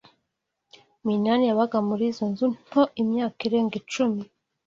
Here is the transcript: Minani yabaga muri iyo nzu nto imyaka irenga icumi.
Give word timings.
Minani 1.05 1.43
yabaga 1.47 1.77
muri 1.87 2.03
iyo 2.11 2.25
nzu 2.31 2.45
nto 2.61 2.83
imyaka 3.01 3.39
irenga 3.47 3.75
icumi. 3.81 4.21